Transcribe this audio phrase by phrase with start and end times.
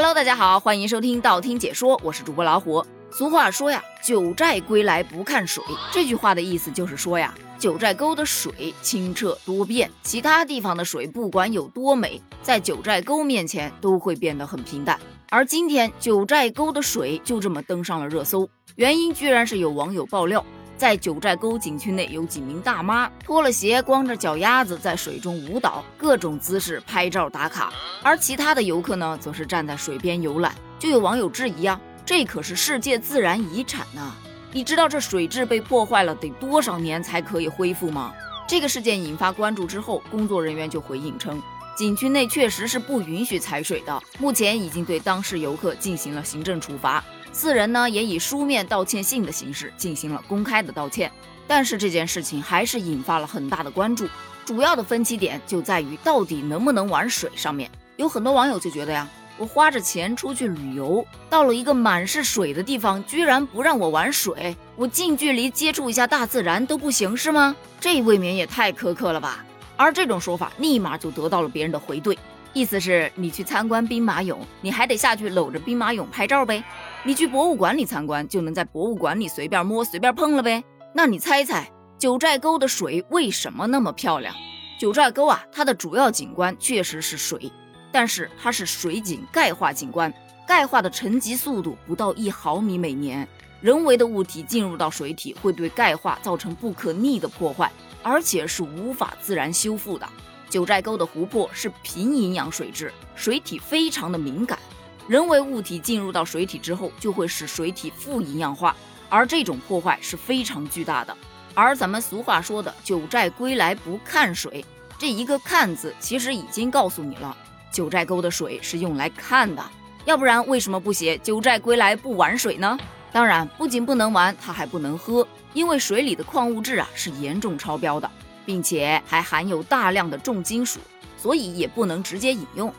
[0.00, 2.86] Hello，大家好，欢迎收听道听解说，我是主播老虎。
[3.10, 5.60] 俗话说呀，九寨归来不看水。
[5.90, 14.96] 这句话的意思就是说呀，九寨沟的水清澈多变，其他地方的水不管有多美，在九寨沟面前都会变得很平淡。
[15.30, 20.46] 而今天九寨沟的水就这么登上了热搜，原因居然是有网友爆料。
[20.78, 27.72] 在九寨沟景区内，有几名大妈脱了鞋，光着脚丫子在水中舞蹈，各种姿势拍照打卡。
[28.00, 30.54] 而其他的游客呢，则是站在水边游览。
[30.78, 34.12] 就有网友质疑啊，这可是世界自然遗产呐！
[34.52, 38.12] 你知道这水质被破坏了得多少年才可以恢复吗？
[38.46, 41.42] 这个事件引发关注之后，工作人员就回应称，
[41.78, 47.04] 景区内确实是不允许踩水的，目前已经对当事游客进行了行政处罚。
[47.30, 51.08] 四人呢也以书面道歉信的形式进行了公开的道歉，
[51.46, 54.08] 但是这件事情还是引发了很大的关注。
[54.44, 57.70] 主要的分歧点就在于到底能不能玩水上面。
[57.94, 67.54] 有很多网友就觉得呀，我花着钱出去旅游，到了一个满是水的地方，居然不让我玩水，我近距离接触一下大自然都不行是吗？
[67.78, 69.44] 这未免也太苛刻了吧！
[69.78, 72.18] 而这种说法立马就得到了别人的回怼。
[72.52, 76.64] 意思是你去参观兵马俑，你还得下去搂着兵马俑拍照呗？
[77.04, 80.64] 你去博物馆里参观，就能在博物馆里随便摸、随便碰了呗？
[80.92, 84.34] 那你猜猜，九寨沟的水为什么那么漂亮？
[84.80, 87.52] 九寨沟啊，它的主要景观确实是水，
[87.92, 90.12] 但是它是水景钙化景观，
[90.46, 93.28] 钙化的沉积速度不到一毫米每年，
[93.60, 97.70] 人为的物体进入到水体会对钙化造成不可逆的破坏，
[98.02, 100.08] 而且是无法自然修复的。
[100.48, 104.58] 九寨沟的湖泊是贫营养水质，水体非常的敏感，
[105.06, 108.74] 人为物体进入到水体之后，就会使水体富营养化，
[109.08, 111.14] 而这种破坏是非常巨大的。
[111.54, 114.64] 而咱们俗话说的“九寨归来不看水”，
[114.96, 117.36] 这一个“看”字，其实已经告诉你了，
[117.70, 119.62] 九寨沟的水是用来看的，
[120.04, 122.78] 要不然为什么不写“九寨归来不玩水”呢？
[123.12, 128.10] 当然，不仅不能玩，它还不能喝，因为水里的矿物质啊是严重超标的。
[128.48, 130.80] 并且还含有大量的重金属，
[131.18, 132.72] 所以也不能直接饮用。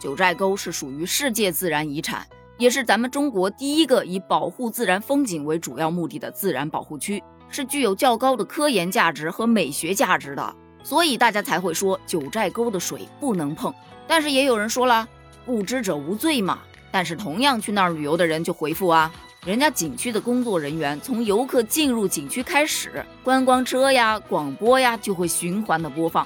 [0.00, 2.26] 九寨沟是属于世界自然遗产，
[2.58, 13.72] 也是咱们中国第一个以保护自然风景为主要目的的自然保护区，是具有较高的科研价值和美学价值的，所以大家才会说九寨沟的水不能碰。
[14.08, 15.06] 但是也有人说了，
[15.46, 16.58] 不知者无罪嘛。
[16.90, 19.14] 但是同样去那儿旅游的人就回复啊。
[19.44, 26.24] 人家景区的工作人员从游客进入景区开始，观光车呀、广播呀就会循环的播放，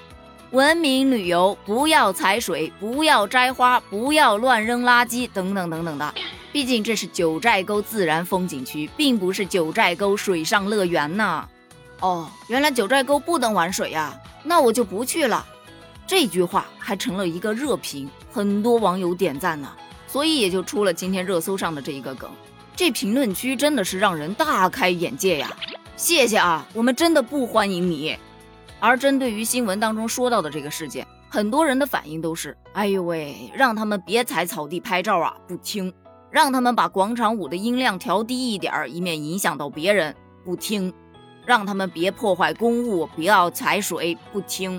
[0.50, 6.14] 文明旅游，不要踩水，不要摘花，不要乱扔垃圾，等等等等的。
[6.52, 11.48] 毕竟这是九寨沟自然风景区，并不是九寨沟水上乐园呐。
[12.00, 15.42] 哦，原来九寨沟不能玩水呀，那我就不去了。
[16.06, 19.72] 这句话还成了一个热评，很多网友点赞呢，
[20.06, 22.30] 所以也就出了今天热搜上的这一个梗。
[22.76, 25.56] 这评论区真的是让人大开眼界呀！
[25.96, 28.14] 谢谢啊，我们真的不欢迎你。
[28.78, 35.90] 而针对于新闻当中说到的这个事件，很多人的反应都是：哎呦喂，让他们别踩草地拍照啊，不听；
[36.30, 40.92] 让他们把广场舞的音量调低一点儿，以免影响到别人，不听；
[41.46, 44.78] 让他们别破坏公物，不要踩水，不听；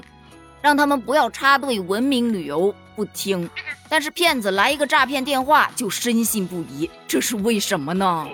[0.62, 3.48] 让他们不要插队文明旅游，不听。
[3.88, 8.28] 但是骗子来一个诈骗电话就深信不疑，这是为什么呢？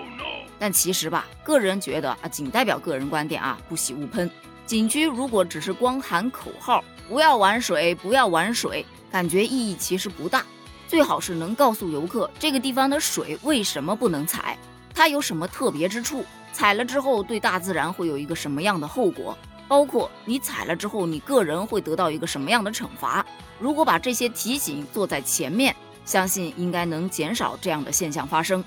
[0.58, 4.28] 但其实吧，个人觉得啊，仅代表个人观点啊，不喜勿喷。
[4.64, 10.42] 景区如果只是光喊口号，不要玩水，不要玩水，感觉意义其实不大。
[10.88, 14.56] 最好是能告诉游客这个地方的水为什么不能踩，
[14.94, 19.36] 它有什么特别之处，踩了之后对大自然会有一个什么样的后果。
[19.66, 23.24] 包括你踩了之后，你个人会得到一个什么样的惩罚？
[23.58, 28.62] 如果把这些提醒做在前面，相信应该能减少这样的现象发生。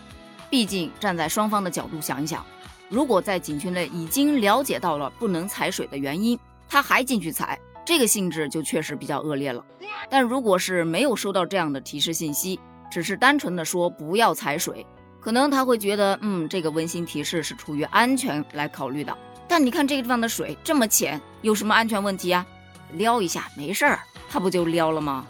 [0.50, 2.46] 毕竟站在双方的角度想一想，
[2.90, 9.64] 如果在景区内已经了解到了不能踩水的原因，他还进去踩，这个性质就确实比较恶劣了。
[10.10, 12.60] 但如果是没有收到这样的提示信息，
[12.90, 14.86] 只是单纯的说不要踩水，
[15.20, 19.16] 可能他会觉得，嗯，这个温馨提示是出于安全来考虑的。
[19.48, 22.46] 但你看这个地方的水这么浅，有什么安全问题啊？
[22.94, 24.00] 撩一下没事儿，
[24.30, 25.26] 它不就撩了吗？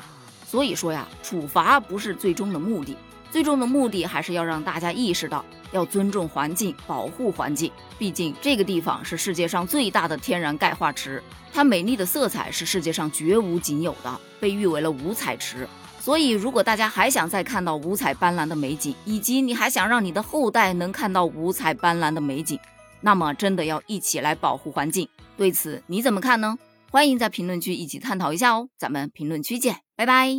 [0.45, 2.95] 所以说呀，处罚不是最终的目的，
[3.31, 7.71] 最终的目的还是要让大家意识到要尊重环境，保护环境。
[7.99, 11.21] 毕竟这个地方是世界上最大的天然钙化池，
[11.53, 15.67] 它美丽的色彩是世界上绝无仅有的，被誉为了五彩池。
[15.99, 22.57] 所以，如果大家还想再看到五彩斑斓的美景，以及你还想让你的后代能看到五彩斑斓的美景。
[23.01, 25.07] 那么，真的要一起来保护环境，
[25.37, 26.57] 对此你怎么看呢？
[26.89, 30.29] 欢迎在评论区一起探讨一下哦，咱们评论区见，拜拜。